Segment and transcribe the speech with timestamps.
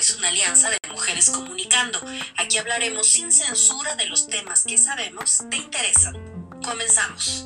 [0.00, 2.00] es una alianza de mujeres comunicando.
[2.38, 6.14] Aquí hablaremos sin censura de los temas que sabemos te interesan.
[6.64, 7.44] Comenzamos.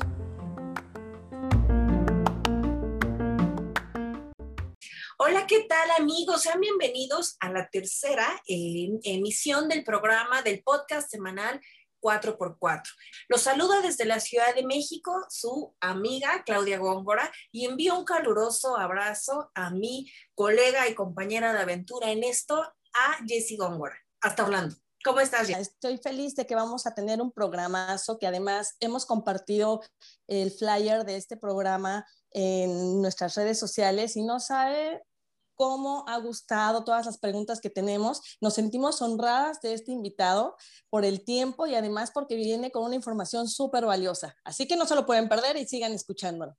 [5.17, 6.43] Hola, ¿qué tal amigos?
[6.43, 11.59] Sean bienvenidos a la tercera eh, emisión del programa del podcast semanal
[12.05, 12.83] 4x4.
[13.29, 18.77] Los saluda desde la Ciudad de México su amiga Claudia Góngora y envío un caluroso
[18.77, 23.95] abrazo a mi colega y compañera de aventura en esto, a Jessie Góngora.
[24.21, 24.75] Hasta Orlando.
[25.03, 25.49] ¿Cómo estás?
[25.49, 29.81] Estoy feliz de que vamos a tener un programazo que además hemos compartido
[30.27, 35.03] el flyer de este programa en nuestras redes sociales y no sabe
[35.55, 38.37] cómo ha gustado todas las preguntas que tenemos.
[38.41, 40.55] Nos sentimos honradas de este invitado
[40.89, 44.35] por el tiempo y además porque viene con una información súper valiosa.
[44.43, 46.55] Así que no se lo pueden perder y sigan escuchándolo.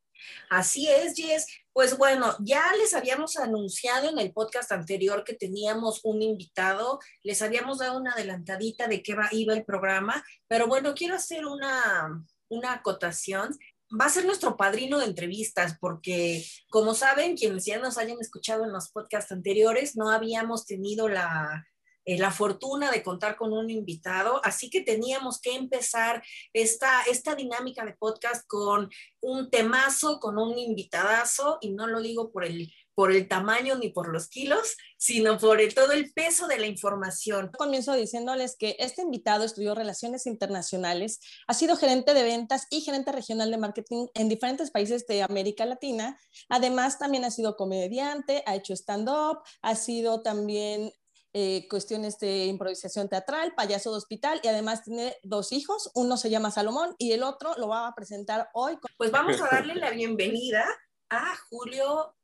[0.51, 1.47] Así es, Jess.
[1.73, 7.43] Pues bueno, ya les habíamos anunciado en el podcast anterior que teníamos un invitado, les
[7.43, 12.73] habíamos dado una adelantadita de qué iba el programa, pero bueno, quiero hacer una, una
[12.73, 13.57] acotación
[13.91, 18.65] va a ser nuestro padrino de entrevistas, porque como saben, quienes ya nos hayan escuchado
[18.65, 21.65] en los podcasts anteriores, no habíamos tenido la,
[22.05, 27.35] eh, la fortuna de contar con un invitado, así que teníamos que empezar esta, esta
[27.35, 32.73] dinámica de podcast con un temazo, con un invitadazo, y no lo digo por el
[32.97, 37.51] por el tamaño ni por los kilos, sino por todo el peso de la información.
[37.57, 43.13] Comienzo diciéndoles que este invitado estudió Relaciones Internacionales, ha sido gerente de ventas y gerente
[43.13, 46.19] regional de marketing en diferentes países de América Latina.
[46.49, 50.91] Además, también ha sido comediante, ha hecho stand-up, ha sido también
[51.35, 56.31] eh, cuestiones de improvisación teatral, payaso de hospital y además tiene dos hijos, uno se
[56.31, 58.79] llama Salomón y el otro lo va a presentar hoy.
[58.97, 60.65] Pues vamos a darle la bienvenida
[61.11, 62.17] a Julio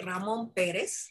[0.00, 1.10] Ramón Pérez.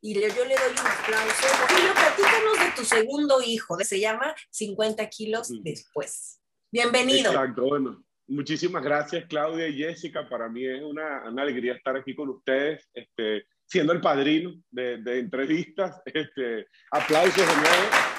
[0.00, 1.46] Y yo le doy un aplauso.
[1.68, 6.40] Julio, platícanos de tu segundo hijo, se llama 50 kilos después.
[6.70, 7.32] Bienvenido.
[7.32, 8.02] Exacto, bueno.
[8.28, 10.28] Muchísimas gracias, Claudia y Jessica.
[10.28, 14.98] Para mí es una, una alegría estar aquí con ustedes, este, siendo el padrino de,
[14.98, 16.00] de entrevistas.
[16.04, 18.16] Este, aplausos de nuevo.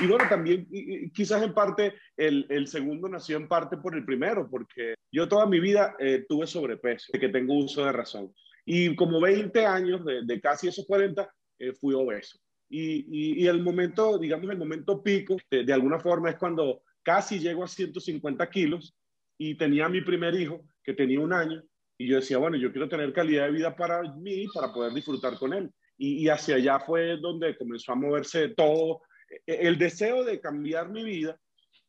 [0.00, 0.68] Y bueno, también
[1.12, 5.44] quizás en parte el, el, segundo nació en parte por el primero, porque yo toda
[5.46, 8.32] mi vida eh, tuve sobrepeso, que tengo uso de razón.
[8.70, 11.26] Y como 20 años, de, casi esos 40,
[11.58, 12.38] eh, fui obeso.
[12.68, 17.38] Y, y, el momento, digamos, el momento pico, de, de, alguna forma, es cuando casi
[17.38, 18.94] llego a 150 kilos
[19.38, 21.62] y tenía mi primer hijo, que tenía un año,
[21.96, 25.38] y yo decía, bueno, yo quiero tener calidad de vida para mí, para poder disfrutar
[25.38, 25.72] con él.
[25.96, 29.00] Y, y hacia allá fue donde comenzó a moverse todo,
[29.46, 31.40] e, el deseo de cambiar mi vida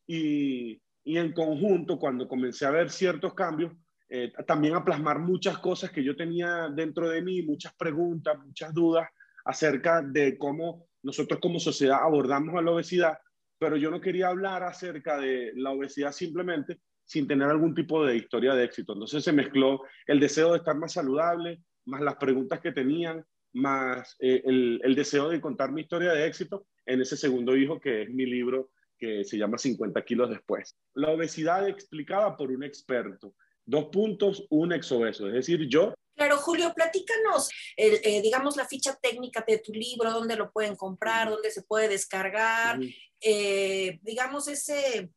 [0.06, 3.70] y, y en conjunto, cuando comencé a ver ciertos cambios,
[4.12, 8.74] eh, también a plasmar muchas cosas que yo tenía dentro de mí, muchas preguntas, muchas
[8.74, 9.08] dudas
[9.44, 13.18] acerca de cómo nosotros como sociedad abordamos a la obesidad,
[13.56, 18.16] pero yo no quería hablar acerca de la obesidad simplemente sin tener algún tipo de
[18.16, 18.94] historia de éxito.
[18.94, 24.16] Entonces se mezcló el deseo de estar más saludable, más las preguntas que tenían, más
[24.18, 28.02] eh, el, el deseo de contar mi historia de éxito en ese segundo hijo que
[28.02, 30.76] es mi libro que se llama 50 kilos después.
[30.94, 33.34] La obesidad explicada por un experto
[33.70, 35.94] dos puntos, un exobeso, es decir, yo.
[36.16, 41.30] Claro, Julio, platícanos, eh, digamos, la ficha técnica de tu libro, dónde lo pueden comprar,
[41.30, 42.78] dónde se puede descargar,
[43.20, 45.10] eh, digamos, ese,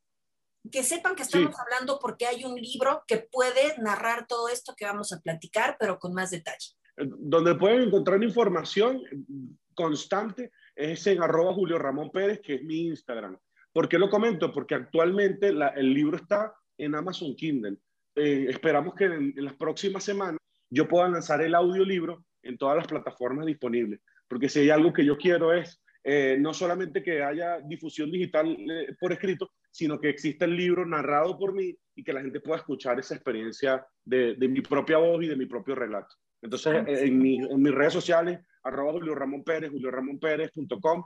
[0.71, 4.85] que sepan que estamos hablando porque hay un libro que puede narrar todo esto que
[4.85, 6.69] vamos a platicar, pero con más detalle.
[6.95, 9.03] Eh, donde pueden encontrar información
[9.73, 13.37] constante es en arroba Julio Ramón Pérez, que es mi Instagram.
[13.73, 14.53] ¿Por qué lo comento?
[14.53, 17.77] Porque actualmente el libro está en Amazon Kindle.
[18.15, 22.87] Eh, esperamos que en, las próximas semanas yo pueda lanzar el audiolibro en todas las
[22.87, 27.59] plataformas disponibles, porque si hay algo que yo quiero es eh, no solamente que haya
[27.61, 32.11] difusión digital eh, por escrito, sino que exista el libro narrado por mí y que
[32.11, 35.75] la gente pueda escuchar esa experiencia de, de mi propia voz y de mi propio
[35.75, 36.15] relato.
[36.41, 41.05] Entonces, en, mi, en, mis redes sociales, arroba Julio Ramón Pérez, julioramonpérez.com,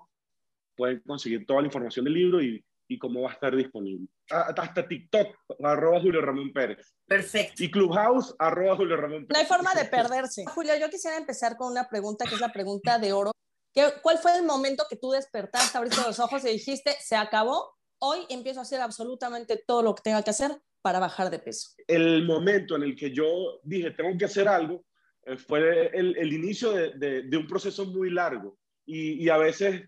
[0.76, 4.08] pueden conseguir toda la información del libro y, y cómo va a estar disponible.
[4.30, 6.96] Hasta TikTok, arroba Julio Ramón Pérez.
[7.06, 7.64] Perfecto.
[7.64, 9.30] Y Clubhouse, arroba Julio Ramón Pérez.
[9.30, 10.46] No hay forma de perderse.
[10.46, 13.32] Julio, yo quisiera empezar con una pregunta que es la pregunta de oro.
[13.74, 17.76] ¿Qué, ¿Cuál fue el momento que tú despertaste, abriste los ojos y dijiste, se acabó,
[18.00, 20.52] hoy empiezo a hacer absolutamente todo lo que tenga que hacer
[20.82, 21.72] para bajar de peso?
[21.88, 24.86] El momento en el que yo dije, tengo que hacer algo,
[25.26, 28.58] eh, fue el, el inicio de, de, de, un proceso muy largo.
[28.86, 29.84] Y, y a veces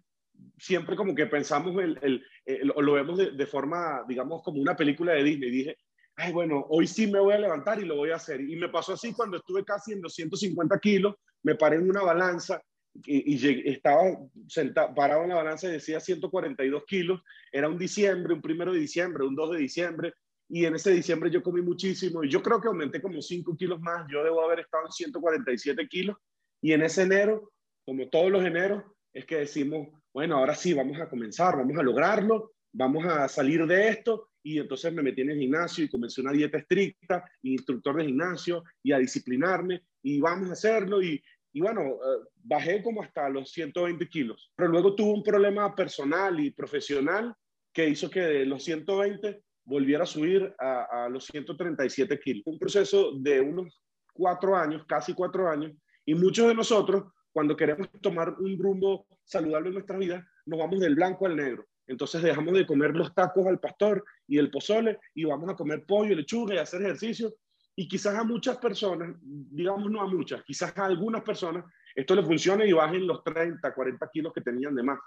[0.58, 4.76] siempre como que pensamos el, el, el, lo vemos de, de, forma, digamos, como una
[4.76, 5.52] película de Disney.
[5.52, 5.78] Dije,
[6.16, 8.42] ay, bueno, hoy sí me voy a levantar y lo voy a hacer.
[8.42, 12.62] Y me pasó así cuando estuve casi en 250 kilos, me paré en una balanza
[13.06, 14.02] y, estaba
[14.48, 17.22] sentado, parado en la balanza y decía 142 kilos.
[17.52, 20.14] Era un diciembre, un primero de diciembre, un 2 de diciembre.
[20.50, 23.80] Y en ese diciembre yo comí muchísimo y yo creo que aumenté como 5 kilos
[23.80, 24.06] más.
[24.12, 26.18] Yo debo haber estado en 147 kilos.
[26.62, 27.54] Y en ese enero,
[27.86, 28.84] como todos los eneros,
[29.14, 33.66] es que decimos, bueno, ahora sí, vamos a comenzar, vamos a lograrlo, vamos a salir
[33.66, 34.30] de esto.
[34.42, 38.64] Y entonces me metí en el gimnasio y comencé una dieta estricta, instructor de gimnasio,
[38.82, 41.02] y a disciplinarme, y vamos a hacerlo.
[41.02, 41.22] Y,
[41.52, 44.52] y bueno, eh, bajé como hasta los 120 kilos.
[44.56, 47.36] Pero luego tuve un problema personal y profesional
[47.74, 52.44] que hizo que de los 120 volviera a subir a, a los 137 kilos.
[52.48, 53.82] Un proceso de unos
[54.14, 55.74] cuatro años, casi cuatro años,
[56.06, 60.80] y muchos de nosotros, cuando queremos tomar un rumbo saludable en nuestra vida, nos vamos
[60.80, 61.66] del blanco al negro.
[61.88, 65.86] Entonces dejamos de comer los tacos al pastor y el pozole y vamos a comer
[65.86, 67.34] pollo, lechuga y hacer ejercicio
[67.80, 71.64] y quizás a muchas personas, digamos no a muchas, quizás a algunas personas,
[71.96, 75.00] esto le funcione y bajen los 30, 40 kilos que tenían de más.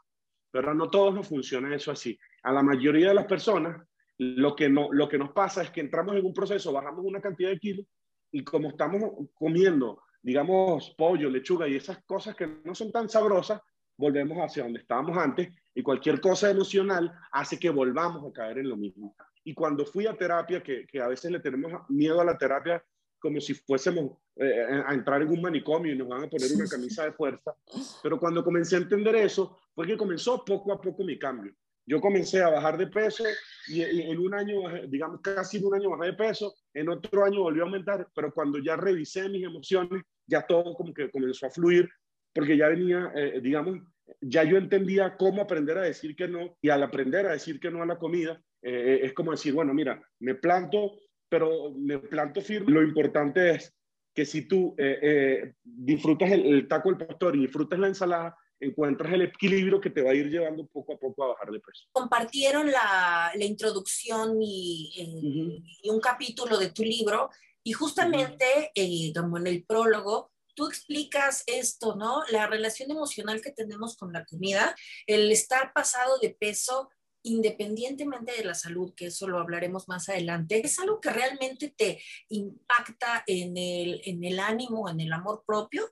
[0.51, 2.19] Pero no todos nos funciona eso así.
[2.43, 3.87] A la mayoría de las personas,
[4.17, 7.21] lo que, no, lo que nos pasa es que entramos en un proceso, bajamos una
[7.21, 7.87] cantidad de kilos
[8.31, 13.61] y como estamos comiendo, digamos, pollo, lechuga y esas cosas que no son tan sabrosas,
[13.97, 18.69] volvemos hacia donde estábamos antes y cualquier cosa emocional hace que volvamos a caer en
[18.69, 19.15] lo mismo.
[19.45, 22.83] Y cuando fui a terapia, que, que a veces le tenemos miedo a la terapia
[23.23, 26.67] como si fuésemos eh, a entrar en un manicomio y nos van a poner una
[26.67, 27.55] camisa de fuerza,
[28.03, 31.55] pero cuando comencé a entender eso, fue que comenzó poco a poco mi cambio.
[31.87, 33.25] Yo comencé a bajar de peso
[33.69, 37.43] y, en un año, digamos casi en un año bajé de peso, en otro año
[37.43, 41.51] volvió a aumentar, pero cuando ya revisé mis emociones, ya todo como que comenzó a
[41.51, 41.89] fluir,
[42.33, 43.79] porque ya venía, eh, digamos,
[44.21, 47.71] ya yo entendía cómo aprender a decir que no y al aprender a decir que
[47.71, 50.93] no a la comida, eh, es como decir, bueno, mira, me planto,
[51.29, 52.73] pero me planto firme.
[52.73, 53.75] Lo importante es
[54.15, 59.13] que si tú eh, eh, disfrutas el, taco del pastor y disfrutas la ensalada, encuentras
[59.13, 61.89] el equilibrio que te va a ir llevando poco a poco a bajar de peso.
[61.91, 67.31] Compartieron la, la introducción y, y, un capítulo de tu libro
[67.65, 68.73] y justamente
[69.15, 72.23] como en el prólogo tú explicas esto, ¿no?
[72.31, 74.75] La relación emocional que tenemos con la comida,
[75.07, 76.91] el estar pasado de peso
[77.25, 82.03] independientemente de la salud, que eso lo hablaremos más adelante, es algo que realmente te
[82.29, 85.89] impacta en el, en el ánimo, en el amor propio.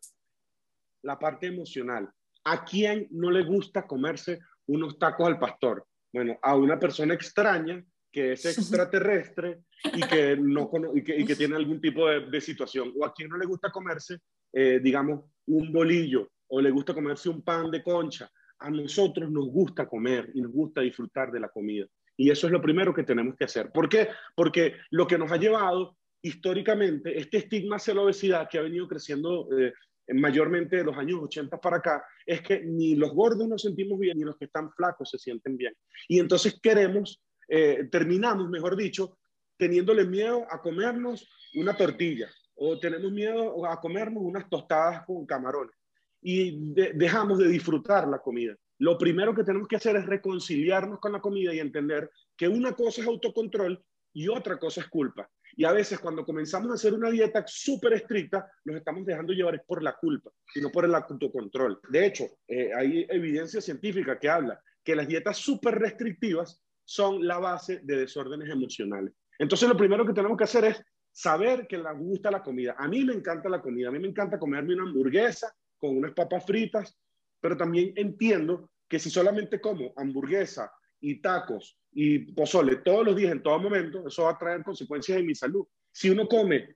[1.02, 2.10] La parte emocional.
[2.44, 5.86] ¿A quién no le gusta comerse unos tacos al pastor?
[6.12, 9.62] Bueno, a una persona extraña que es extraterrestre
[9.94, 12.92] y que, no, y que, y que tiene algún tipo de, de, situación.
[12.98, 14.18] O a quien no le gusta comerse,
[14.52, 18.30] eh, digamos, un bolillo o le gusta comerse un pan de concha
[18.60, 21.86] a nosotros nos gusta comer y nos gusta disfrutar de la comida.
[22.16, 23.70] Y eso es lo primero que tenemos que hacer.
[23.72, 24.08] ¿Por qué?
[24.36, 28.86] Porque lo que nos ha llevado históricamente, este estigma hacia la obesidad que ha venido
[28.86, 29.72] creciendo eh,
[30.12, 34.18] mayormente de los años 80 para acá, es que ni los gordos nos sentimos bien,
[34.18, 35.74] ni los que están flacos se sienten bien.
[36.08, 39.18] Y entonces queremos, eh, terminamos, mejor dicho,
[39.56, 45.74] teniéndole miedo a comernos una tortilla o tenemos miedo a comernos unas tostadas con camarones
[46.22, 48.54] y dejamos de disfrutar la comida.
[48.78, 52.72] Lo primero que tenemos que hacer es reconciliarnos con la comida y entender que una
[52.72, 53.82] cosa es autocontrol
[54.12, 55.28] y otra cosa es culpa.
[55.56, 59.62] Y a veces cuando comenzamos a hacer una dieta súper estricta, nos estamos dejando llevar
[59.66, 61.80] por la culpa y no por el autocontrol.
[61.88, 67.38] De hecho, eh, hay evidencia científica que habla que las dietas súper restrictivas son la
[67.38, 69.14] base de desórdenes emocionales.
[69.38, 72.74] Entonces lo primero que tenemos que hacer es saber que nos gusta la comida.
[72.76, 76.10] A mí me encanta la comida, a mí me encanta comerme una hamburguesa con unas
[76.14, 76.98] papas fritas,
[77.40, 80.68] pero también entiendo que si solamente como hamburguesa
[81.00, 85.16] y tacos y pozole todos los días, en todo momento, eso va a traer consecuencias
[85.16, 85.64] en mi salud.
[85.92, 86.74] Si uno come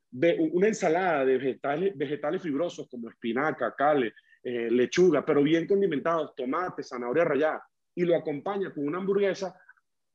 [0.53, 6.85] una ensalada de vegetales, vegetales fibrosos como espinaca, cale, eh, lechuga, pero bien condimentados, tomate,
[6.85, 7.65] zanahoria rallada,
[7.97, 9.57] y lo acompaña con una hamburguesa,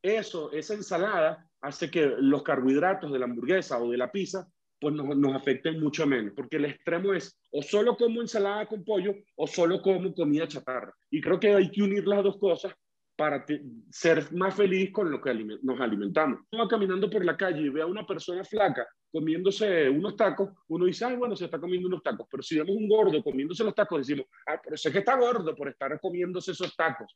[0.01, 4.47] eso, esa ensalada hace que los carbohidratos de la hamburguesa o de la pizza
[4.79, 8.83] pues nos, nos afecten mucho menos, porque el extremo es o solo como ensalada con
[8.85, 10.93] pollo o solo como comida chatarra.
[11.09, 12.73] Y creo que hay que unir las dos cosas
[13.19, 13.45] para
[13.91, 16.39] ser más feliz con lo que nos alimentamos.
[16.53, 20.85] Uno caminando por la calle y ve a una persona flaca comiéndose unos tacos, uno
[20.85, 22.27] dice, ay, bueno, se está comiendo unos tacos.
[22.31, 25.53] Pero si vemos un gordo comiéndose los tacos, decimos, ah, pero sé que está gordo
[25.53, 27.13] por estar comiéndose esos tacos.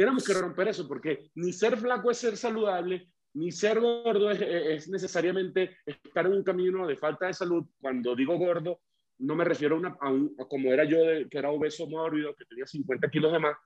[0.00, 4.88] Tenemos que romper eso porque ni ser flaco es ser saludable, ni ser gordo es,
[4.88, 7.66] necesariamente estar en un camino de falta de salud.
[7.78, 8.80] Cuando digo gordo,
[9.18, 10.96] no me refiero a, un, como era yo,
[11.30, 13.58] que era obeso mórbido, que tenía 50 kilos de más,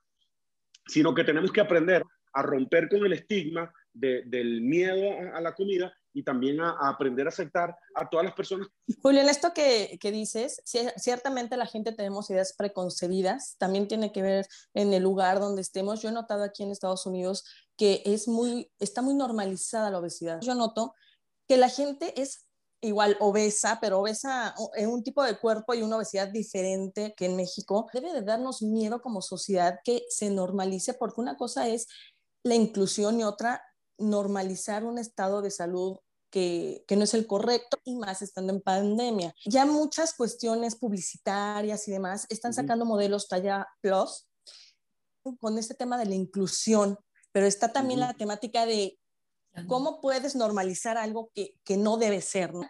[0.89, 5.97] sino que tenemos que aprender a romper con el estigma del miedo a, la comida
[6.15, 8.69] y también a, aprender a aceptar a todas las personas.
[9.03, 10.63] Julio, esto que, que dices,
[10.97, 16.01] ciertamente la gente tenemos ideas preconcebidas, también tiene que ver en el lugar donde estemos.
[16.01, 17.45] Yo he notado aquí en Estados Unidos
[17.77, 20.41] que es muy, está muy normalizada la obesidad.
[20.41, 20.95] Yo noto
[21.49, 22.47] que la gente es
[22.81, 27.37] igual obesa, pero obesa en un tipo de cuerpo y una obesidad diferente que en
[27.37, 27.89] México.
[27.93, 31.89] Debe de darnos miedo como sociedad que se normalice, porque una cosa es
[32.45, 33.63] la inclusión y otra
[33.99, 35.99] normalizar un estado de salud
[36.35, 39.33] que, que, no es el correcto y más estando en pandemia.
[39.47, 44.27] Ya muchas cuestiones publicitarias y demás están sacando modelos talla plus
[45.39, 46.99] con este tema de la inclusión,
[47.31, 48.99] pero está también la temática de
[49.69, 52.53] cómo puedes normalizar algo que, que no debe ser.
[52.53, 52.69] ¿no?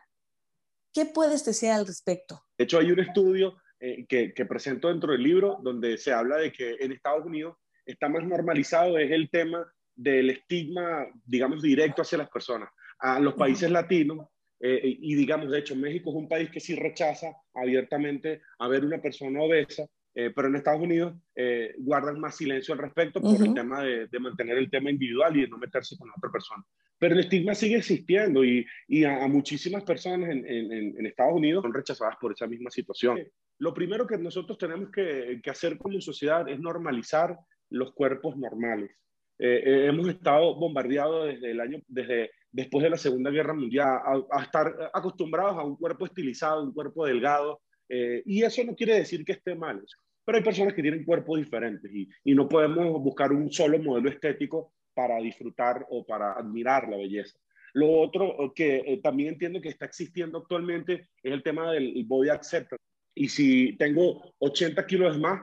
[0.93, 2.45] ¿Qué puedes decir al respecto?
[2.59, 6.37] De hecho, hay un estudio eh, que, que presento dentro del libro donde se habla
[6.37, 7.57] de que en Estados Unidos
[7.87, 12.69] está más normalizado es el tema del estigma, digamos, directo hacia las personas.
[12.99, 14.29] A los países latinos,
[14.61, 18.85] eh, y digamos, de hecho, México es un país que sí rechaza abiertamente a ver
[18.85, 23.35] una persona obesa, eh, pero en Estados Unidos eh, guardan más silencio al respecto por
[23.45, 26.65] el tema de, mantener el tema individual y de no meterse con otra persona.
[26.99, 31.75] Pero el estigma sigue existiendo y, y a, muchísimas personas en, en, Estados Unidos son
[31.75, 33.19] rechazadas por esa misma situación.
[33.59, 37.37] Lo primero que nosotros tenemos que, que hacer como sociedad es normalizar
[37.71, 38.91] los cuerpos normales.
[39.39, 44.01] Eh, eh, hemos estado bombardeados desde el año, desde después de la Segunda Guerra Mundial,
[44.31, 48.95] a, estar acostumbrados a un cuerpo estilizado, un cuerpo delgado, eh, y eso no quiere
[48.95, 49.85] decir que esté mal,
[50.25, 54.09] pero hay personas que tienen cuerpos diferentes y, y no podemos buscar un solo modelo
[54.09, 57.37] estético para disfrutar o para admirar la belleza.
[57.73, 62.85] Lo otro que también entiendo que está existiendo actualmente es el tema del body acceptance.
[63.17, 65.43] Y si tengo 80 kilos más,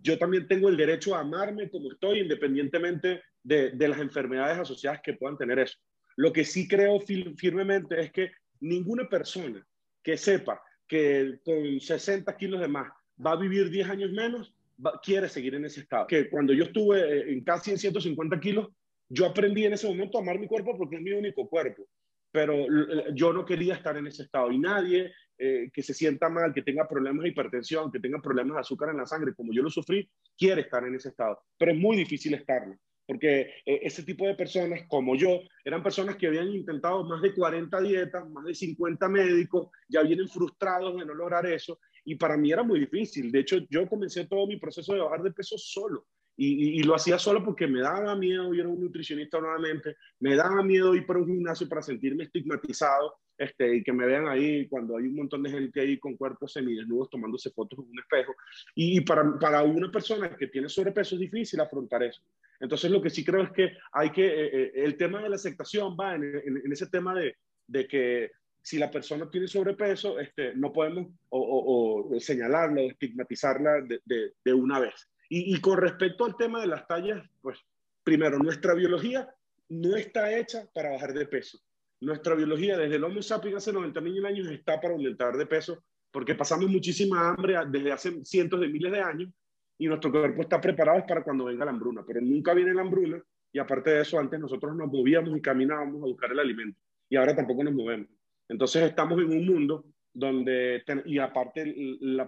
[0.00, 5.00] yo también tengo el derecho a amarme como estoy, independientemente de, de las enfermedades asociadas
[5.02, 5.76] que puedan tener eso.
[6.20, 9.66] Lo que sí creo firmemente es que ninguna persona
[10.02, 12.92] que sepa que con 60 kilos de más
[13.24, 14.54] va a vivir 10 años menos,
[15.02, 16.06] quiere seguir en ese estado.
[16.06, 18.68] Que cuando yo estuve eh, en casi en 150 kilos,
[19.08, 21.86] yo aprendí en ese momento a amar mi cuerpo porque es mi único cuerpo.
[22.30, 22.66] Pero
[23.14, 24.52] yo no quería estar en ese estado.
[24.52, 28.56] Y nadie eh, que se sienta mal, que tenga problemas de hipertensión, que tenga problemas
[28.56, 31.72] de azúcar en la sangre, como yo lo sufrí, quiere estar en ese estado, pero
[31.72, 32.76] es muy difícil estarlo,
[33.10, 37.34] porque eh, ese tipo de personas como yo eran personas que habían intentado más de
[37.34, 42.36] 40 dietas, más de 50 médicos, ya vienen frustrados de no lograr eso, y para
[42.36, 43.32] mí era muy difícil.
[43.32, 46.06] De hecho, yo comencé todo mi proceso de bajar de peso solo.
[46.36, 50.62] Y, lo hacía solo porque me daba miedo ir a un nutricionista nuevamente, me daba
[50.62, 54.98] miedo ir para un gimnasio para sentirme estigmatizado este, y que me vean ahí cuando
[54.98, 58.34] hay un montón de gente ahí con cuerpos semidesnudos tomándose fotos en un espejo.
[58.74, 62.20] Y, para, para, una persona que tiene sobrepeso es difícil afrontar eso.
[62.60, 65.36] Entonces lo que sí creo es que hay que, eh, eh, el tema de la
[65.36, 67.34] aceptación va en, en, ese tema de,
[67.66, 68.30] de, que
[68.60, 74.34] si la persona tiene sobrepeso, este, no podemos o, o, señalarla o estigmatizarla de, de,
[74.44, 75.08] de una vez.
[75.32, 77.56] Y, con respecto al tema de las tallas, pues
[78.02, 79.32] primero, nuestra biología
[79.68, 81.58] no está hecha para bajar de peso.
[82.00, 85.82] Nuestra biología desde el Homo sapiens hace 90 mil años está para aumentar de peso
[86.10, 89.30] porque pasamos muchísima hambre desde hace cientos de miles de años
[89.78, 93.22] y nuestro cuerpo está preparado para cuando venga la hambruna, pero nunca viene la hambruna
[93.52, 96.78] y aparte de eso antes nosotros nos movíamos y caminábamos a buscar el alimento
[97.08, 98.08] y ahora tampoco nos movemos.
[98.48, 102.20] Entonces estamos en un mundo donde, y aparte el,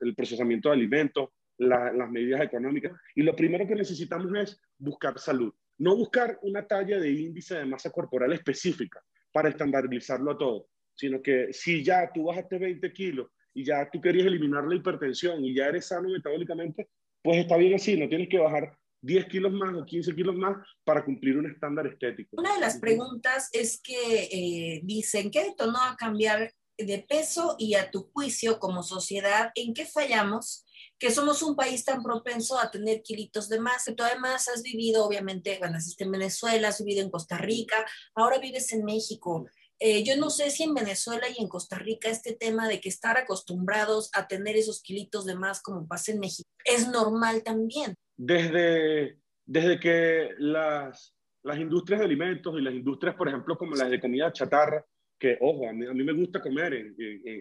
[0.00, 2.92] el procesamiento de alimentos, las medidas económicas.
[3.14, 5.52] Y lo primero que necesitamos es buscar salud.
[5.80, 11.22] No buscar una talla de índice de masa corporal específica para estandarizarlo a todo, sino
[11.22, 15.54] que si ya tú bajaste 20 kilos y ya tú querías eliminar la hipertensión y
[15.54, 16.90] ya eres sano metabólicamente,
[17.22, 20.58] pues está bien así, no tienes que bajar 10 kilos más o 15 kilos más
[20.84, 22.36] para cumplir un estándar estético.
[22.36, 27.74] Una de las preguntas es que eh, dicen, ¿qué detonó a cambiar de peso y
[27.74, 29.50] a tu juicio como sociedad?
[29.54, 30.66] ¿En qué fallamos?
[31.00, 33.86] Que somos un país tan propenso a tener kilitos de más.
[33.96, 38.38] Tú además has vivido, obviamente, bueno, naciste en Venezuela, has vivido en Costa Rica, ahora
[38.38, 39.48] vives en México.
[39.78, 42.90] Eh, yo no sé si en Venezuela y en Costa Rica este tema de que
[42.90, 47.94] estar acostumbrados a tener esos kilitos de más como pasa en México es normal también.
[48.18, 53.88] Desde, desde que las, las industrias de alimentos y las industrias, por ejemplo, como las
[53.88, 54.84] de comida chatarra,
[55.18, 56.94] que, ojo, a mí, a mí me gusta comer,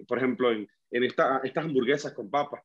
[0.07, 2.61] por ejemplo, en, en esta, estas hamburguesas con papas,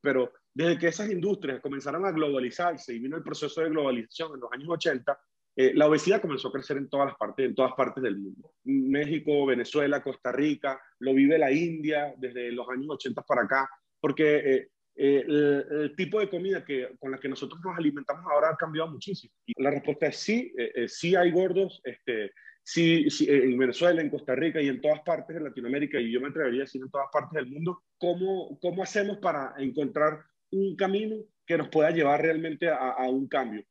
[0.00, 4.40] pero desde que esas industrias comenzaron a globalizarse y vino el proceso de globalización en
[4.40, 5.18] los años 80,
[5.58, 8.52] eh, la obesidad comenzó a crecer en todas las partes, en todas partes del mundo.
[8.64, 13.68] México, Venezuela, Costa Rica, lo vive la India desde los años 80 para acá,
[14.00, 18.50] porque eh, eh, el, tipo de comida que, con la que nosotros nos alimentamos ahora
[18.50, 19.32] ha cambiado muchísimo.
[19.46, 20.52] Y la respuesta es sí,
[20.88, 22.32] sí hay gordos, este,
[22.68, 26.20] si, si, en Venezuela, en Costa Rica y en todas partes de Latinoamérica, y yo
[26.20, 30.74] me atrevería a decir en todas partes del mundo, ¿cómo, cómo hacemos para encontrar un
[30.74, 31.14] camino
[31.46, 33.64] que nos pueda llevar realmente a, a un cambio?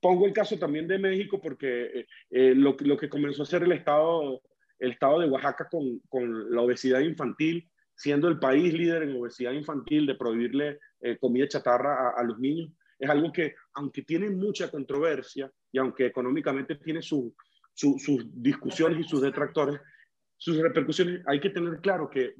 [0.00, 3.70] Pongo el caso también de México porque eh, lo, lo, que comenzó a hacer el
[3.70, 4.42] Estado,
[4.80, 9.52] el estado de Oaxaca con, con, la obesidad infantil, siendo el país líder en obesidad
[9.52, 14.30] infantil, de prohibirle eh, comida chatarra a, a, los niños, es algo que, aunque tiene
[14.30, 17.32] mucha controversia y aunque económicamente tiene su,
[17.76, 19.80] su, sus discusiones y sus detractores,
[20.38, 22.34] sus repercusiones, hay que tener claro que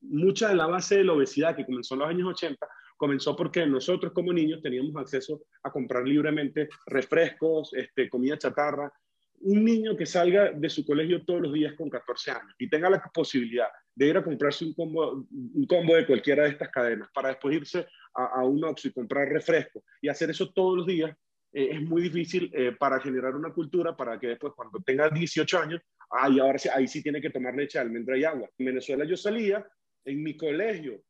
[0.00, 2.66] mucha de la base de la obesidad que comenzó en los años 80
[2.96, 8.92] comenzó porque nosotros como niños teníamos acceso a comprar libremente refrescos, este, comida chatarra.
[9.40, 12.90] Un niño que salga de su colegio todos los días con 14 años y tenga
[12.90, 17.08] la posibilidad de ir a comprarse un combo, un combo de cualquiera de estas cadenas
[17.14, 20.86] para después irse a, a un Oxxo y comprar refresco y hacer eso todos los
[20.86, 21.16] días,
[21.52, 25.58] eh, es muy difícil eh, para generar una cultura para que después cuando tenga 18
[25.58, 28.48] años, ay, ahora sí, ahí sí tiene que tomar leche de almendra y agua.
[28.58, 29.66] En Venezuela yo salía
[30.04, 31.02] en mi colegio,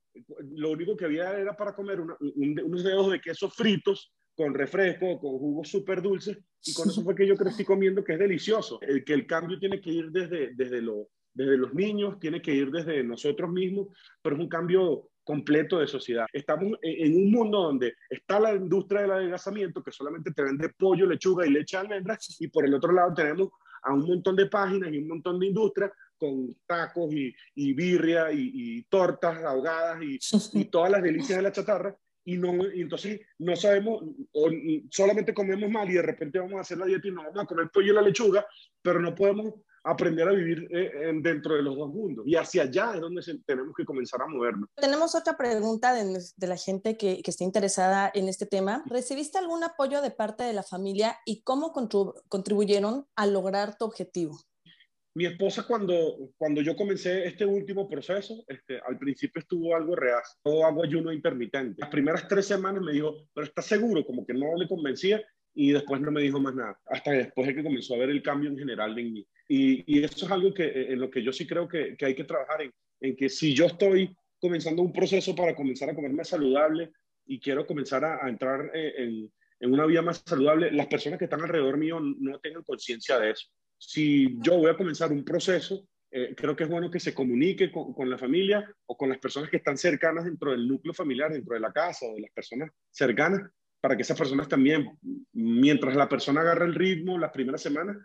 [0.57, 5.39] lo único que había era para comer unos dedos de queso fritos con refresco, con
[5.39, 8.81] jugos súper dulces, y con eso fue que yo crecí comiendo, que es delicioso.
[8.83, 12.55] El, que el cambio tiene que ir desde, desde, lo, desde los niños, tiene que
[12.55, 13.89] ir desde nosotros mismos,
[14.23, 16.27] pero es un cambio completo de sociedad.
[16.33, 21.05] Estamos en un mundo donde está la industria del adelgazamiento que solamente te vende pollo,
[21.05, 23.51] lechuga y leche de almendras y por el otro lado tenemos
[23.83, 28.33] a un montón de páginas y un montón de industrias con tacos y, y birria
[28.33, 30.19] y, y, tortas ahogadas y,
[30.55, 31.95] y, todas las delicias de la chatarra
[32.25, 34.51] y, no, y entonces no sabemos, o
[34.91, 37.47] solamente comemos mal y de repente vamos a hacer la dieta y no vamos a
[37.47, 38.47] comer pollo y la lechuga,
[38.81, 39.53] pero no podemos
[39.85, 42.27] aprender a vivir eh, dentro de los dos mundos.
[42.27, 44.69] Y hacia allá es donde tenemos que comenzar a movernos.
[44.75, 48.83] Tenemos otra pregunta de, de la gente que, que, está interesada en este tema.
[48.87, 51.73] ¿Recibiste algún apoyo de parte de la familia y cómo
[52.29, 54.39] contribuyeron a lograr tu objetivo?
[55.15, 60.39] Mi esposa cuando, cuando yo comencé este último proceso, este, al principio estuvo algo reaz,
[60.45, 61.81] todo hago ayuno intermitente.
[61.81, 64.07] Las primeras tres semanas me dijo, pero ¿estás seguro?
[64.07, 65.21] Como que no le convencía
[65.61, 68.23] y después no me dijo más nada, hasta después de que comenzó a ver el
[68.23, 69.27] cambio en general en mí.
[69.49, 72.07] Y, y eso es algo que, eh, en lo que yo sí creo que, que
[72.07, 75.97] hay que trabajar, en, en, que si yo estoy comenzando un proceso para comenzar a
[75.97, 76.93] comer más saludable
[77.27, 81.19] y quiero comenzar a, a entrar eh, en, en, una vida más saludable, las personas
[81.19, 83.49] que están alrededor mío no tengan conciencia de eso.
[83.77, 87.73] Si yo voy a comenzar un proceso, eh, creo que es bueno que se comunique
[87.73, 91.33] con, con, la familia o con las personas que están cercanas dentro del núcleo familiar,
[91.33, 93.43] dentro de la casa o de las personas cercanas,
[93.81, 94.99] para que esas personas también,
[95.33, 97.97] mientras la persona agarra el ritmo las primeras semanas,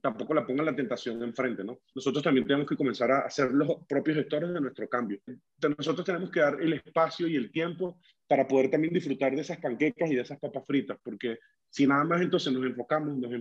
[0.00, 1.78] tampoco la pongan la tentación enfrente, ¿no?
[1.94, 5.18] Nosotros también tenemos que comenzar a ser los propios gestores de nuestro cambio.
[5.76, 9.58] Nosotros tenemos que dar el espacio y el tiempo para poder también disfrutar de esas
[9.58, 11.38] panquecas y de esas papas fritas, porque
[11.70, 13.32] si nada más entonces nos enfocamos, nos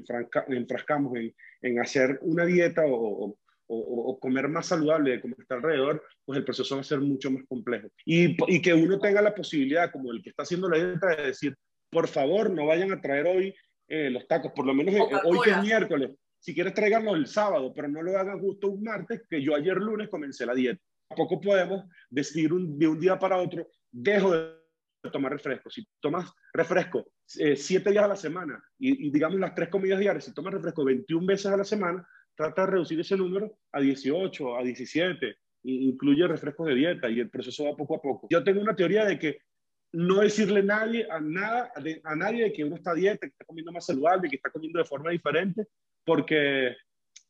[0.47, 5.56] enfrascamos en, en hacer una dieta o, o, o, comer más saludable de como está
[5.56, 7.89] alrededor, pues el proceso va a ser mucho más complejo.
[8.06, 11.28] Y, y que uno tenga la posibilidad, como el que está haciendo la dieta, de
[11.28, 11.56] decir,
[11.89, 13.56] por favor, no vayan a traer hoy
[13.88, 16.12] eh, los tacos, por lo menos eh, hoy que es miércoles.
[16.39, 19.78] Si quieres, tráiganlo el sábado, pero no lo hagan justo un martes, que yo ayer
[19.78, 20.82] lunes comencé la dieta.
[21.08, 24.52] Tampoco podemos decidir un, de un día para otro, dejo de
[25.12, 25.69] tomar refresco.
[25.69, 30.00] Si tomas refresco eh, siete días a la semana y, y, digamos las tres comidas
[30.00, 33.80] diarias, si tomas refresco 21 veces a la semana, trata de reducir ese número a
[33.80, 38.28] 18, a 17, incluye refrescos de dieta y el proceso va poco a poco.
[38.30, 39.39] Yo tengo una teoría de que
[39.93, 41.71] no decirle nadie, a, nada,
[42.04, 44.50] a nadie de que uno está a dieta, que está comiendo más saludable, que está
[44.50, 45.67] comiendo de forma diferente,
[46.06, 46.76] porque,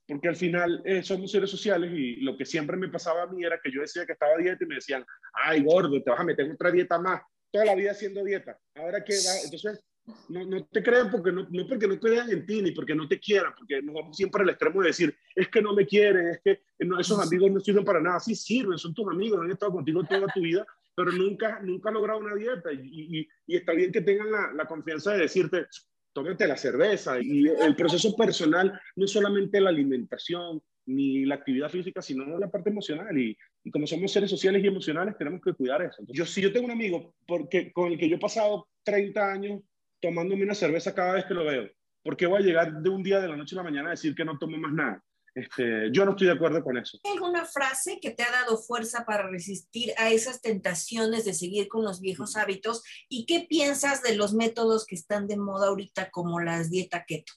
[0.08, 3.44] porque al final eh, somos seres sociales y lo que siempre me pasaba a mí
[3.44, 6.20] era que yo decía que estaba a dieta y me decían, ay gordo, te vas
[6.20, 9.84] a meter en otra dieta más, toda la vida haciendo dieta, ahora que va, entonces
[10.30, 13.08] no, no, te crean porque no, no porque no crean en ti ni porque no
[13.08, 16.28] te quieran, porque nos vamos siempre al extremo de decir, es que no me quieren,
[16.28, 19.52] es que no, esos amigos no sirven para nada, sí sirven, son tus amigos, han
[19.52, 20.66] estado contigo toda tu vida,
[20.98, 24.52] pero nunca, nunca han logrado una dieta y, y, y está bien que tengan la,
[24.52, 25.68] la, confianza de decirte,
[26.12, 31.70] tómate la cerveza y el proceso personal no es solamente la alimentación ni la actividad
[31.70, 35.54] física, sino la parte emocional y, y como somos seres sociales y emocionales tenemos que
[35.54, 35.98] cuidar eso.
[36.00, 39.32] Entonces, yo si yo tengo un amigo porque, con el que yo he pasado 30
[39.32, 39.62] años
[40.02, 41.70] tomándome una cerveza cada vez que lo veo,
[42.02, 43.92] ¿por qué voy a llegar de un día de la noche a la mañana a
[43.92, 45.04] decir que no tomo más nada?
[45.38, 46.98] Este, yo no estoy de acuerdo con eso.
[47.04, 51.68] ¿Hay alguna frase que te ha dado fuerza para resistir a esas tentaciones de seguir
[51.68, 52.82] con los viejos hábitos?
[53.08, 57.34] ¿Y qué piensas de los métodos que están de moda ahorita como las dieta keto?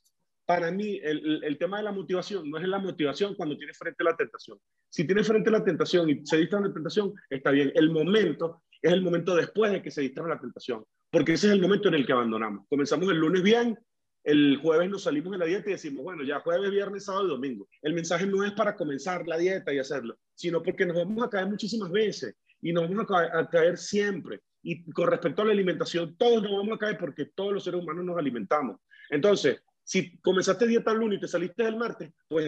[0.46, 4.02] Para mí, el, el tema de la motivación no es la motivación cuando tienes frente
[4.02, 4.58] a la tentación.
[4.88, 7.70] Si tienes frente a la tentación y se distrae la tentación, está bien.
[7.74, 11.52] El momento es el momento después de que se distrae la tentación, porque ese es
[11.52, 12.66] el momento en el que abandonamos.
[12.66, 13.78] Comenzamos el lunes bien,
[14.24, 17.30] el jueves nos salimos de la dieta y decimos, bueno, ya jueves, viernes, sábado y
[17.30, 17.68] domingo.
[17.82, 21.30] El mensaje no es para comenzar la dieta y hacerlo, sino porque nos vamos a
[21.30, 24.40] caer muchísimas veces y nos vamos a caer, siempre.
[24.62, 27.80] Y con respecto a la alimentación, todos nos vamos a caer porque todos los seres
[27.80, 28.78] humanos nos alimentamos.
[29.08, 32.46] Entonces, si comenzaste dieta el lunes y te saliste el martes, pues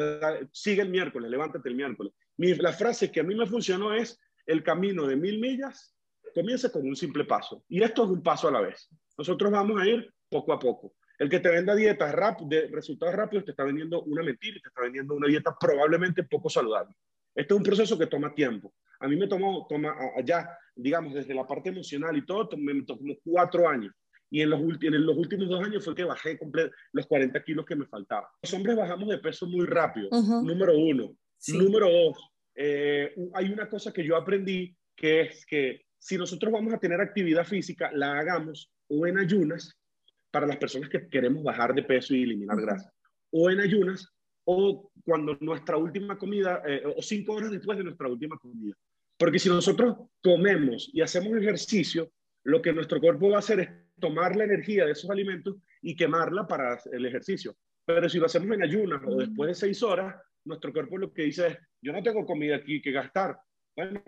[0.53, 2.13] sigue el miércoles, levántate el miércoles.
[2.37, 5.95] la frase que a mí me funcionó es, el camino de mil millas
[6.35, 7.65] comienza con un simple paso.
[7.69, 8.89] Y esto es un paso a la vez.
[9.17, 10.95] Nosotros vamos a ir poco a poco.
[11.23, 14.61] El que te venda dietas rápidas, de resultados rápidos, te está vendiendo una mentira y
[14.61, 16.97] te está vendiendo una dieta probablemente poco saludable.
[17.33, 18.75] Este es un proceso que toma tiempo.
[18.99, 23.15] A mí me tomó, toma allá, digamos, desde la parte emocional y todo, me tomó
[23.23, 23.95] cuatro años.
[24.31, 26.41] Y en los, en los últimos dos años fue que bajé
[26.91, 28.29] los 40 kilos que me faltaban.
[28.43, 31.15] Los hombres bajamos de peso muy rápido, número uno.
[31.55, 32.19] Número dos,
[32.57, 37.01] eh, hay una cosa que yo aprendí, que es que si nosotros vamos a tener
[37.01, 39.79] actividad física, la hagamos o en ayunas
[40.33, 42.93] para las personas que queremos bajar de peso y eliminar grasa.
[43.31, 44.09] O en ayunas,
[44.45, 48.75] o cuando nuestra última comida, eh, o cinco horas después de nuestra última comida.
[49.17, 52.11] Porque si nosotros comemos y hacemos ejercicio,
[52.45, 55.95] lo que nuestro cuerpo va a hacer es tomar la energía de esos alimentos y
[55.95, 57.55] quemarla para el ejercicio.
[57.85, 61.23] Pero si lo hacemos en ayunas o después de seis horas, nuestro cuerpo lo que
[61.23, 63.39] dice es, yo no tengo comida aquí que gastar.
[63.77, 64.03] Bueno,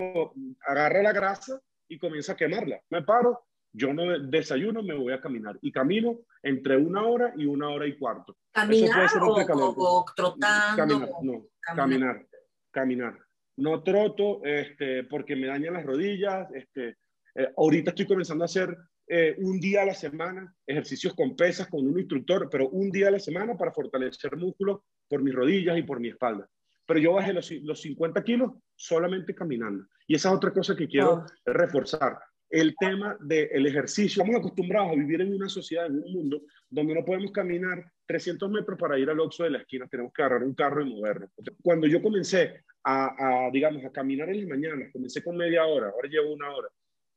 [0.67, 2.81] agarra la grasa y comienza a quemarla.
[2.91, 5.59] Me paro, yo no desayuno, me voy a caminar.
[5.61, 8.37] Y camino entre una hora y una hora y cuarto.
[8.53, 10.77] ¿Caminar o, trotando?
[10.77, 12.27] Caminar, no, caminar.
[12.71, 13.19] caminar,
[13.57, 16.49] No troto este, porque me dañan las rodillas.
[16.55, 16.99] Este,
[17.35, 18.77] eh, ahorita estoy comenzando a hacer
[19.09, 23.09] eh, un día a la semana ejercicios con pesas, con un instructor, pero un día
[23.09, 26.49] a la semana para fortalecer músculos por mis rodillas y por mi espalda.
[26.87, 29.85] Pero yo bajé los, los 50 kilos solamente caminando.
[30.07, 32.19] Y esa es otra cosa que quiero reforzar
[32.55, 34.23] el tema del ejercicio.
[34.23, 38.49] Estamos acostumbrados a vivir en una sociedad, en un mundo, donde no podemos caminar 300
[38.49, 41.31] metros para ir al Oxxo de la esquina, tenemos que agarrar un carro y movernos.
[41.61, 46.09] Cuando yo comencé a, digamos, a caminar en las mañanas, comencé con media hora, ahora
[46.09, 46.69] llevo una hora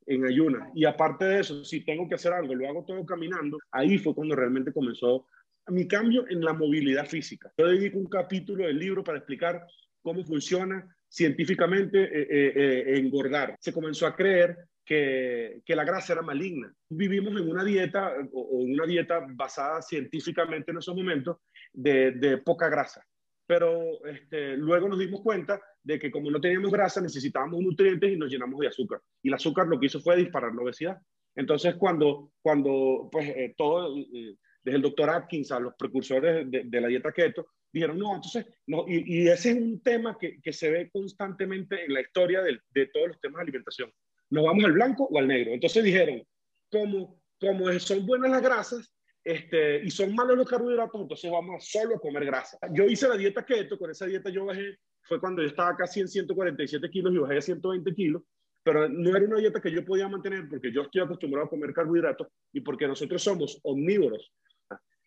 [0.08, 3.60] en ayunas, y aparte de eso, si tengo que hacer algo, lo hago todo caminando,
[3.71, 5.28] ahí fue cuando realmente comenzó
[5.67, 7.52] mi cambio en la movilidad física.
[7.58, 9.67] Yo dedico un capítulo del libro para explicar
[10.02, 13.56] cómo funciona científicamente eh, eh, eh, engordar.
[13.60, 16.73] Se comenzó a creer que, la grasa era maligna.
[16.89, 21.38] Vivimos en una dieta, o, en una dieta basada científicamente en esos momentos,
[21.73, 23.06] de, poca grasa.
[23.45, 28.17] Pero este, luego nos dimos cuenta de que como no teníamos grasa, necesitábamos nutrientes y
[28.17, 29.02] nos llenamos de azúcar.
[29.21, 30.97] Y el azúcar lo que hizo fue disparar la obesidad.
[31.36, 36.82] Entonces, cuando, cuando pues, eh, todo, eh, desde el doctor Atkins a los precursores de,
[36.82, 40.71] la dieta keto, dijeron, no, entonces, no, y, ese es un tema que, que, se
[40.71, 43.91] ve constantemente en la historia de, de todos los temas de alimentación
[44.30, 45.52] nos vamos al blanco o al negro.
[45.52, 46.24] Entonces dijeron,
[46.70, 51.60] como, como son buenas las grasas este, y son malos los carbohidratos, entonces vamos a
[51.60, 52.58] solo comer grasa.
[52.74, 56.02] Yo hice la dieta keto, con esa dieta yo bajé, fue cuando yo estaba casi
[56.02, 58.24] en 147 kilos y bajé a 120 kilos,
[58.63, 61.74] pero no era una dieta que yo podía mantener porque yo estoy acostumbrado a comer
[61.74, 64.32] carbohidratos y porque nosotros somos omnívoros.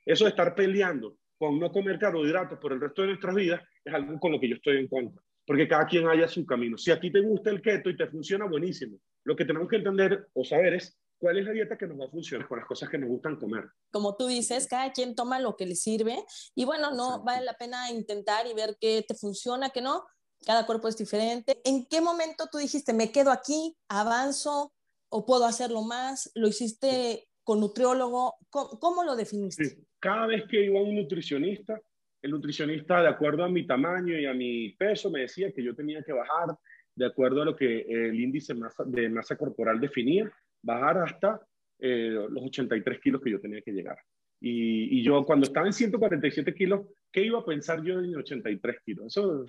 [0.04, 3.92] Eso de estar peleando con no comer carbohidratos por el resto de nuestras vidas es
[3.92, 6.78] algo con lo que yo estoy en contra porque cada quien haya su camino.
[6.78, 9.00] Si a ti te gusta el keto y te funciona, buenísimo.
[9.24, 12.06] Lo que tenemos que entender o saber es cuál es la dieta que nos va
[12.06, 13.64] a funcionar con las cosas que nos gustan comer.
[13.92, 17.54] Como tú dices, cada quien toma lo que le sirve y bueno, no vale la
[17.54, 20.04] pena intentar y ver qué te funciona, qué no.
[20.46, 21.60] Cada cuerpo es diferente.
[21.64, 24.72] ¿En qué momento tú dijiste, me quedo aquí, avanzo
[25.10, 26.30] o puedo hacerlo más?
[26.34, 28.36] ¿Lo hiciste con nutriólogo?
[28.48, 29.84] ¿Cómo, lo definiste?
[29.98, 31.78] Cada vez que iba a un nutricionista,
[32.22, 35.74] el nutricionista, de acuerdo a mi tamaño y a mi peso, me decía que yo
[35.74, 36.56] tenía que bajar
[36.94, 38.54] de acuerdo a lo que el índice
[38.86, 40.30] de masa corporal definía,
[40.62, 41.40] bajar hasta
[41.78, 43.96] eh, los 83 kilos que yo tenía que llegar.
[44.42, 49.06] Y, yo cuando estaba en 147 kilos, ¿qué iba a pensar yo en 83 kilos?
[49.06, 49.46] Eso,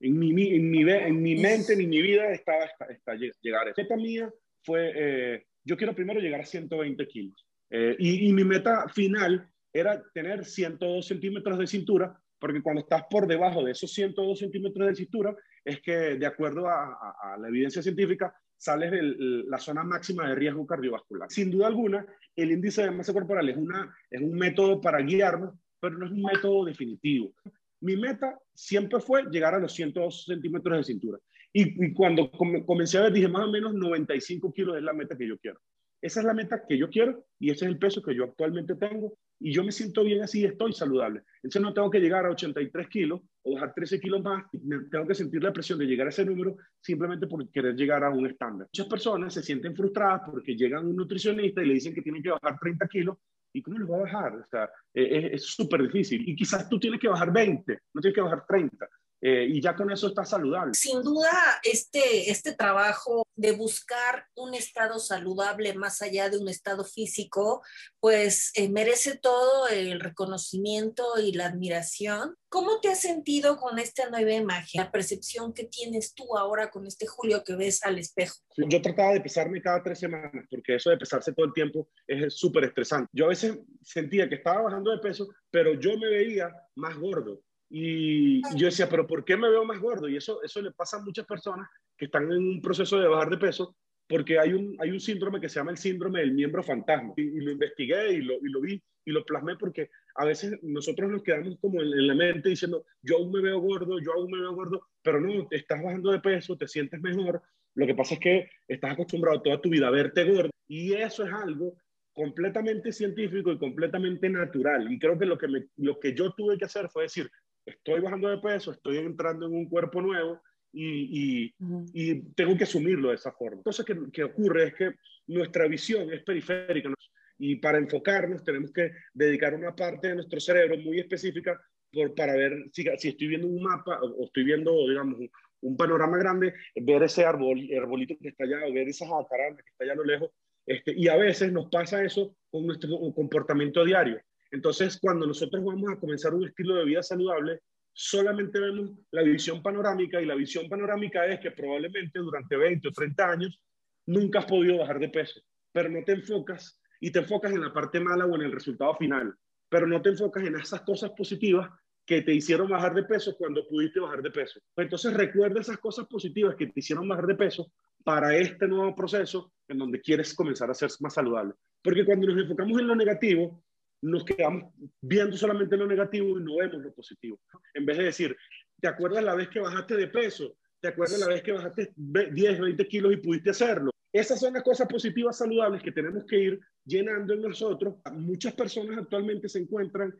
[0.00, 3.66] en, mi, en, mi, en mi mente, en mi vida estaba hasta, llegar.
[3.66, 7.46] La meta mía fue, eh, yo quiero primero llegar a 120 kilos.
[7.70, 13.04] Eh, y, y mi meta final era tener 102 centímetros de cintura, porque cuando estás
[13.10, 15.34] por debajo de esos 102 centímetros de cintura,
[15.64, 19.02] es que de acuerdo a, la evidencia científica, sales de
[19.48, 21.30] la zona máxima de riesgo cardiovascular.
[21.30, 25.54] Sin duda alguna, el índice de masa corporal es, una, es un método para guiarnos,
[25.80, 27.32] pero no es un método definitivo.
[27.80, 31.18] Mi meta siempre fue llegar a los 102 centímetros de cintura.
[31.52, 35.28] Y, cuando comencé a ver, dije más o menos 95 kilos es la meta que
[35.28, 35.58] yo quiero.
[36.00, 38.74] Esa es la meta que yo quiero y ese es el peso que yo actualmente
[38.74, 41.22] tengo y yo me siento bien así, estoy saludable.
[41.36, 44.44] Entonces no tengo que llegar a 83 kilos o bajar 13 kilos más,
[44.90, 48.10] tengo que sentir la presión de llegar a ese número simplemente por querer llegar a
[48.10, 48.68] un estándar.
[48.72, 52.22] Muchas personas se sienten frustradas porque llegan a un nutricionista y le dicen que tienen
[52.22, 53.16] que bajar 30 kilos
[53.52, 54.34] ¿y cómo los va a bajar?
[54.36, 56.28] O sea, eh, es súper difícil.
[56.28, 58.88] Y quizás tú tienes que bajar 20, no tienes que bajar 30.
[59.24, 60.74] Eh, y ya con eso está saludable.
[60.74, 61.30] Sin duda,
[61.62, 67.62] este, este trabajo de buscar un estado saludable más allá de un estado físico,
[68.00, 72.34] pues eh, merece todo el reconocimiento y la admiración.
[72.48, 76.84] ¿Cómo te has sentido con esta nueva imagen, la percepción que tienes tú ahora con
[76.88, 78.34] este Julio que ves al espejo?
[78.56, 82.34] Yo trataba de pesarme cada tres semanas, porque eso de pesarse todo el tiempo es
[82.34, 83.08] súper estresante.
[83.12, 87.40] Yo a veces sentía que estaba bajando de peso, pero yo me veía más gordo
[87.74, 90.06] y yo decía, pero ¿por qué me veo más gordo?
[90.06, 93.30] Y eso, eso le pasa a muchas personas que están en un proceso de bajar
[93.30, 93.74] de peso
[94.06, 97.14] porque hay un, hay un síndrome que se llama el síndrome del miembro fantasma.
[97.16, 101.10] Y, lo investigué y lo, y lo, vi y lo plasmé porque a veces nosotros
[101.10, 104.40] nos quedamos como en, la mente diciendo, yo aún me veo gordo, yo aún me
[104.40, 107.40] veo gordo, pero no, te estás bajando de peso, te sientes mejor.
[107.74, 111.24] Lo que pasa es que estás acostumbrado toda tu vida a verte gordo y eso
[111.24, 111.78] es algo
[112.12, 114.92] completamente científico y completamente natural.
[114.92, 117.30] Y creo que lo que, me, lo que yo tuve que hacer fue decir,
[117.66, 120.40] estoy bajando de peso, estoy entrando en un cuerpo nuevo
[120.72, 121.54] y, y,
[121.92, 123.58] y tengo que asumirlo de esa forma.
[123.58, 124.68] Entonces, ¿qué, ¿qué, ocurre?
[124.68, 124.94] Es que
[125.26, 126.90] nuestra visión es periférica
[127.38, 131.60] y para enfocarnos tenemos que dedicar una parte de nuestro cerebro muy específica
[131.92, 135.76] por, para ver si, si estoy viendo un mapa o, estoy viendo, digamos, un, un,
[135.76, 139.84] panorama grande, ver ese árbol, arbolito que está allá o ver esa jacaranda que está
[139.84, 140.30] allá a lo lejos.
[140.64, 144.20] Este, y a veces nos pasa eso con nuestro comportamiento diario.
[144.52, 147.60] Entonces, cuando nosotros vamos a comenzar un estilo de vida saludable,
[147.92, 152.92] solamente vemos la visión panorámica y la visión panorámica es que probablemente durante 20 o
[152.92, 153.60] 30 años
[154.06, 155.40] nunca has podido bajar de peso,
[155.72, 158.94] pero no te enfocas y te enfocas en la parte mala o en el resultado
[158.94, 159.34] final,
[159.70, 161.70] pero no te enfocas en esas cosas positivas
[162.04, 164.60] que te hicieron bajar de peso cuando pudiste bajar de peso.
[164.76, 167.72] Entonces recuerda esas cosas positivas que te hicieron bajar de peso
[168.04, 171.54] para este nuevo proceso en donde quieres comenzar a ser más saludable.
[171.82, 173.64] Porque cuando nos enfocamos en lo negativo,
[174.02, 177.40] nos quedamos viendo solamente lo negativo y no vemos lo positivo.
[177.72, 178.36] En vez de decir,
[178.80, 180.56] ¿te acuerdas la vez que bajaste de peso?
[180.80, 183.92] ¿Te acuerdas la vez que bajaste 10, 20 kilos y pudiste hacerlo?
[184.12, 187.94] Esas son las cosas positivas saludables que tenemos que ir llenando en nosotros.
[188.12, 190.12] Muchas personas actualmente se encuentran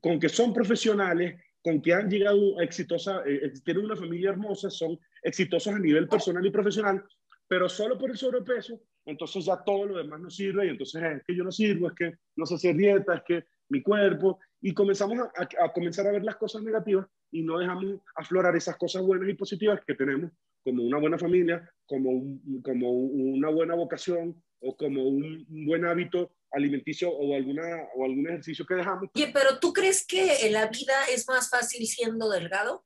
[0.00, 4.98] con que son profesionales, con que han llegado exitosa, eh, tienen una familia hermosa, son
[5.22, 7.02] exitosos a nivel personal y profesional,
[7.48, 11.22] pero solo por el sobrepeso entonces ya todo lo demás no sirve y entonces es
[11.24, 14.74] que yo no sirvo, es que no sé hacer dieta, es que mi cuerpo, y
[14.74, 19.28] comenzamos a, comenzar a ver las cosas negativas y no dejamos aflorar esas cosas buenas
[19.28, 20.32] y positivas que tenemos,
[20.64, 27.10] como una buena familia, como, como una buena vocación o como un, buen hábito alimenticio
[27.10, 27.62] o, alguna,
[27.94, 29.10] o algún ejercicio que dejamos.
[29.14, 32.84] Oye, pero ¿tú crees que la vida es más fácil siendo delgado?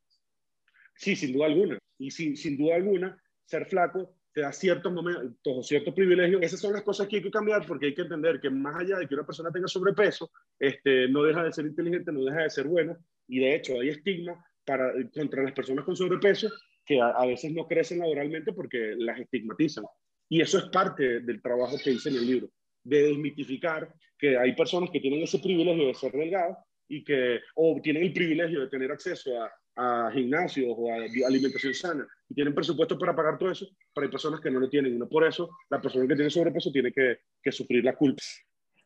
[0.96, 1.78] Sí, sin duda alguna.
[1.98, 6.42] Y sin, sin duda alguna, ser flaco te da ciertos momentos, ciertos privilegios.
[6.42, 8.98] Esas son las cosas que hay que cambiar porque hay que entender que más allá
[8.98, 12.50] de que una persona tenga sobrepeso, este, no deja de ser inteligente, no deja de
[12.50, 12.96] ser bueno.
[13.26, 16.50] Y de hecho hay estigma para, contra las personas con sobrepeso
[16.84, 19.84] que a, veces no crecen laboralmente porque las estigmatizan.
[20.28, 22.50] Y eso es parte del trabajo que hice en el libro,
[22.82, 27.80] de desmitificar que hay personas que tienen ese privilegio de ser delgadas y que, o
[27.82, 32.54] tienen el privilegio de tener acceso a, a gimnasios o a alimentación sana y tienen
[32.54, 34.98] presupuesto para pagar todo eso, pero hay personas que no lo tienen.
[34.98, 38.22] No por eso la persona que tiene sobrepeso tiene que, que sufrir la culpa.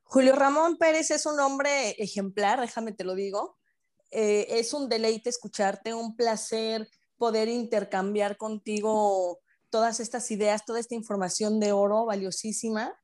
[0.05, 3.59] Julio Ramón Pérez es un hombre ejemplar, déjame te lo digo.
[4.11, 10.95] Eh, es un deleite escucharte, un placer poder intercambiar contigo todas estas ideas, toda esta
[10.95, 12.95] información de oro valiosísima.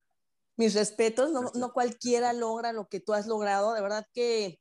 [0.57, 4.61] Mis respetos, no, no cualquiera logra lo que tú has logrado, de verdad que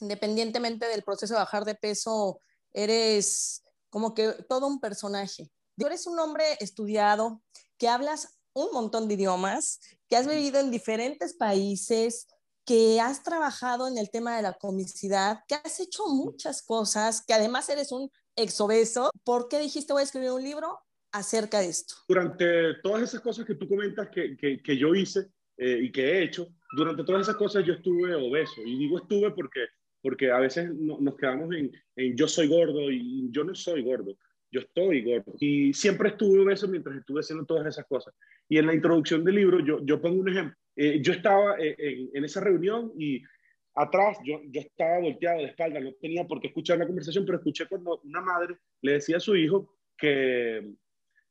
[0.00, 2.40] independientemente del proceso de bajar de peso,
[2.72, 5.50] eres como que todo un personaje.
[5.76, 7.42] Tú eres un hombre estudiado,
[7.78, 12.26] que hablas un montón de idiomas, que has vivido en diferentes países,
[12.64, 17.32] que has trabajado en el tema de la comicidad, que has hecho muchas cosas, que
[17.32, 19.10] además eres un exobeso.
[19.24, 20.78] ¿Por qué dijiste voy a escribir un libro
[21.12, 21.94] acerca de esto?
[22.06, 26.22] Durante todas esas cosas que tú comentas que, que, yo hice eh, y que he
[26.22, 28.60] hecho, durante todas esas cosas yo estuve obeso.
[28.64, 29.66] Y digo estuve porque
[30.02, 31.72] porque a veces nos quedamos en,
[32.16, 34.16] yo soy gordo y yo no soy gordo,
[34.50, 35.34] yo estoy gordo.
[35.38, 38.14] Y siempre estuve obeso mientras estuve haciendo todas esas cosas.
[38.48, 40.56] Y en la introducción del libro yo, yo pongo un ejemplo.
[40.76, 43.22] Eh, yo estaba eh, en, en, esa reunión y
[43.74, 47.38] atrás yo, yo estaba volteado de espalda, no tenía por qué escuchar la conversación, pero
[47.38, 50.72] escuché cuando una madre le decía a su hijo que,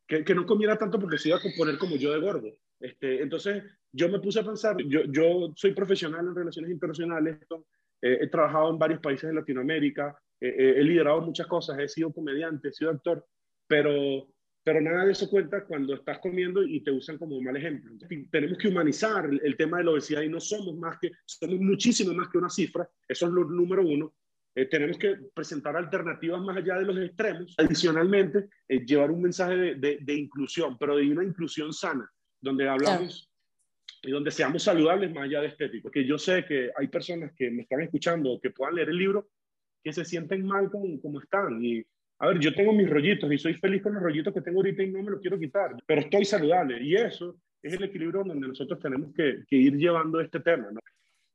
[0.08, 2.54] que, que no comiera tanto porque se iba a componer como yo de gordo.
[2.80, 7.38] Este, entonces yo me puse a pensar, yo, yo soy profesional en relaciones internacionales,
[8.02, 12.74] he trabajado en varios países de Latinoamérica, he liderado muchas cosas, he sido comediante, he
[12.74, 13.26] sido actor,
[13.68, 14.28] pero,
[14.64, 17.92] pero nada de eso cuenta cuando estás comiendo y te usan como mal ejemplo.
[18.32, 22.14] tenemos que humanizar el, tema de la obesidad y no somos más que, somos muchísimo
[22.14, 24.14] más que una cifra, eso es lo número uno.
[24.56, 27.54] Eh, tenemos que presentar alternativas más allá de los extremos.
[27.60, 33.29] Adicionalmente, eh, llevar un mensaje de, de, inclusión, pero de una inclusión sana, donde hablamos
[34.04, 35.84] y donde seamos saludables más allá de estético.
[35.84, 39.30] Porque yo sé que hay personas que me están escuchando que puedan leer el libro
[39.84, 41.84] que se sienten mal como, como están y
[42.22, 44.84] a ver, yo tengo mis rollitos y soy feliz con los rollitos que tengo ahorita
[44.84, 48.48] y no me los quiero quitar, pero estoy saludable y eso es el equilibrio donde
[48.48, 50.70] nosotros tenemos que, ir llevando este tema.
[50.70, 50.82] ¿no?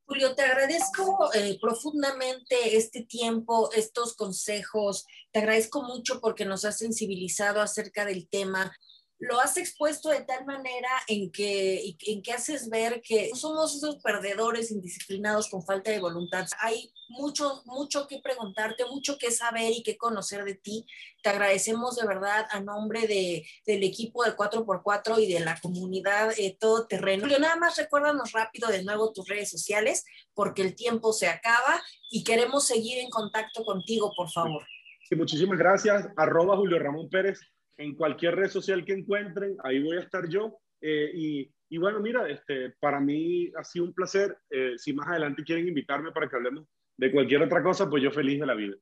[0.04, 6.76] Julio, te agradezco eh, profundamente este tiempo, estos consejos, te agradezco mucho porque nos has
[6.76, 8.70] sensibilizado acerca del tema
[9.18, 13.96] lo has expuesto de tal manera en que, en que haces ver que somos esos
[13.96, 16.46] perdedores indisciplinados con falta de voluntad.
[16.60, 20.86] Hay mucho, mucho que preguntarte, mucho que saber y que conocer de ti.
[21.22, 26.32] Te agradecemos de verdad a nombre de, del equipo de 4x4 y de la comunidad
[26.36, 27.22] eh, todo terreno.
[27.22, 31.82] Julio, nada más recuérdanos rápido de nuevo tus redes sociales porque el tiempo se acaba
[32.10, 34.66] y queremos seguir en contacto contigo, por favor.
[35.08, 36.08] Sí, muchísimas gracias.
[36.16, 37.38] Arroba Julio Ramón Pérez
[37.76, 40.58] en cualquier red social que encuentren, ahí voy a estar yo.
[40.80, 44.36] Eh, y, y, bueno, mira, este, para mí ha sido un placer.
[44.50, 48.10] Eh, si más adelante quieren invitarme para que hablemos de cualquier otra cosa, pues yo
[48.10, 48.74] feliz de la vida.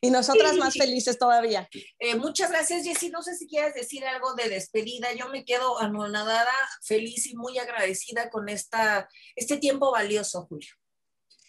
[0.00, 1.68] Y nosotras más felices todavía.
[1.98, 3.10] Eh, muchas gracias, Jessy.
[3.10, 5.12] No sé si quieres decir algo de despedida.
[5.14, 6.52] Yo me quedo anonadada,
[6.84, 10.70] feliz y muy agradecida con esta, este tiempo valioso, Julio.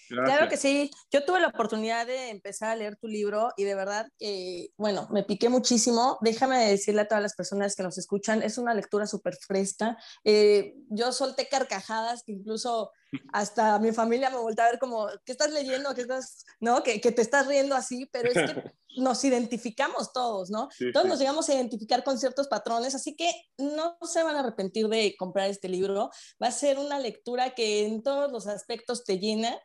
[0.10, 0.92] Claro que sí.
[1.12, 5.08] Yo tuve la oportunidad de empezar a leer tu libro y de verdad, que, bueno,
[5.12, 6.18] me piqué muchísimo.
[6.22, 9.98] Déjame decirle a todas las personas que nos escuchan, es una lectura súper fresca.
[10.24, 12.92] Eh, yo solté carcajadas que incluso
[13.34, 15.94] hasta mi familia me volvió a ver como, ¿qué estás leyendo?
[15.94, 16.84] ¿Qué estás, no?
[16.84, 18.64] Que, que te estás riendo así, pero es que
[18.98, 20.70] nos identificamos todos, ¿no?
[20.94, 24.88] todos nos llegamos a identificar con ciertos patrones, así que no se van a arrepentir
[24.88, 26.10] de comprar este libro.
[26.42, 29.60] Va a ser una lectura que en todos los aspectos te llena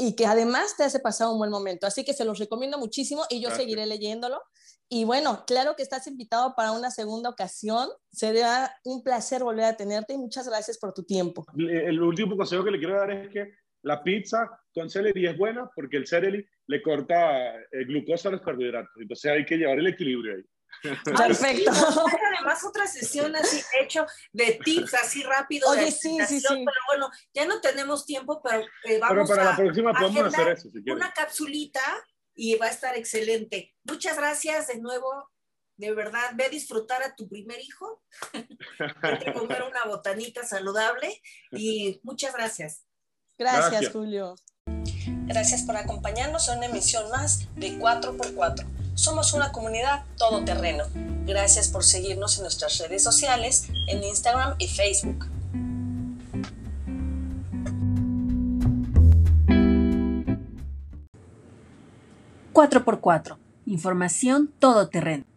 [0.00, 1.86] y que además te hace pasar un buen momento.
[1.86, 4.40] Así que se los recomiendo muchísimo y yo seguiré leyéndolo.
[4.88, 7.88] Y bueno, claro que estás invitado para una segunda ocasión.
[8.12, 11.44] Sería un placer volver a tenerte y muchas gracias por tu tiempo.
[11.56, 15.68] El último consejo que le quiero dar es que la pizza con celery es buena
[15.74, 18.92] porque el celery le corta el glucosa a los carbohidratos.
[19.00, 20.44] Entonces hay que llevar el equilibrio ahí.
[20.82, 21.70] Perfecto.
[21.70, 25.68] Además, otra sesión así hecho de tips así rápido.
[25.70, 26.46] Oye, sí, sí, sí.
[26.48, 30.48] Pero bueno, ya no tenemos tiempo, pero eh, vamos pero para la próxima podemos hacer
[30.48, 30.68] eso.
[30.70, 31.80] Si una capsulita
[32.34, 33.74] y va a estar excelente.
[33.84, 35.30] Muchas gracias de nuevo.
[35.76, 38.02] De verdad, ve a disfrutar a tu primer hijo,
[38.80, 41.20] a comer una botanita saludable
[41.52, 42.84] y muchas gracias.
[43.36, 43.92] Gracias, gracias.
[43.92, 44.34] Julio.
[45.26, 50.84] Gracias por acompañarnos en una emisión más de 4x4 somos una comunidad todoterreno.
[51.24, 55.26] Gracias por seguirnos en nuestras redes sociales, en Instagram y Facebook.
[62.52, 63.36] 4x4.
[63.66, 65.27] Información todoterreno.